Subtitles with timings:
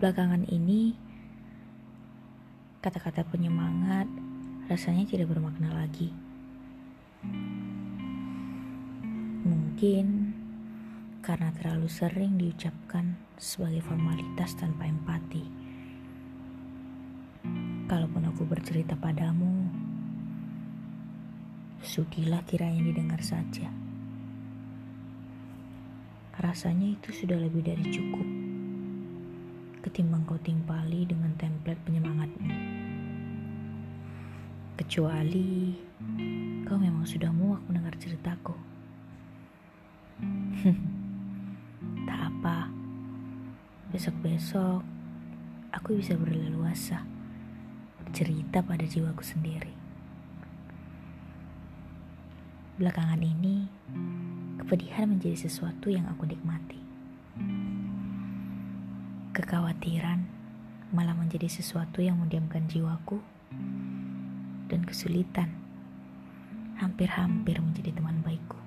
[0.00, 0.96] Belakangan ini,
[2.80, 4.08] kata-kata penyemangat
[4.64, 6.08] rasanya tidak bermakna lagi.
[9.44, 10.32] Mungkin
[11.20, 15.44] karena terlalu sering diucapkan sebagai formalitas tanpa empati.
[17.84, 19.68] Kalaupun aku bercerita padamu,
[21.84, 23.68] sudilah kiranya didengar saja.
[26.40, 28.49] Rasanya itu sudah lebih dari cukup
[29.80, 32.52] ketimbang kau timpali dengan template penyemangatmu.
[34.76, 35.72] Kecuali
[36.68, 38.52] kau memang sudah muak mendengar ceritaku.
[42.08, 42.68] tak apa,
[43.88, 44.84] besok-besok
[45.72, 47.00] aku bisa berleluasa
[48.04, 49.72] bercerita pada jiwaku sendiri.
[52.76, 53.64] Belakangan ini,
[54.60, 56.89] kepedihan menjadi sesuatu yang aku nikmati.
[59.40, 60.28] Kekhawatiran
[60.92, 63.24] malah menjadi sesuatu yang mendiamkan jiwaku
[64.68, 65.48] dan kesulitan
[66.76, 68.60] hampir-hampir menjadi teman baikku.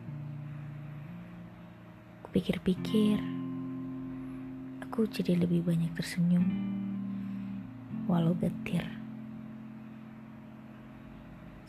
[2.26, 3.22] Kupikir-pikir,
[4.82, 6.42] aku jadi lebih banyak tersenyum
[8.10, 8.90] walau getir.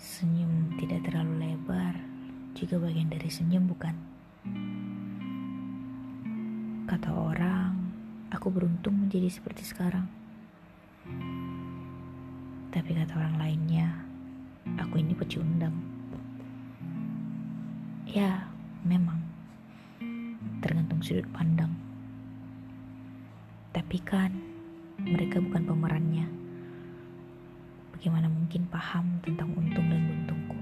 [0.01, 2.01] Senyum tidak terlalu lebar
[2.57, 3.93] juga bagian dari senyum bukan?
[6.89, 7.44] Kata orang,
[8.45, 10.05] aku beruntung menjadi seperti sekarang.
[12.69, 14.05] Tapi kata orang lainnya,
[14.77, 15.73] aku ini pecundang.
[18.05, 18.45] Ya,
[18.85, 19.17] memang.
[20.61, 21.73] Tergantung sudut pandang.
[23.73, 24.37] Tapi kan,
[25.01, 26.29] mereka bukan pemerannya.
[27.97, 30.54] Bagaimana mungkin paham tentang untung dan buntung?